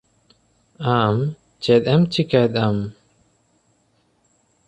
[0.99, 1.17] ᱟᱢ
[1.63, 2.77] ᱪᱮᱫ ᱮᱢ ᱪᱤᱠᱟᱹᱮᱫᱟᱢ?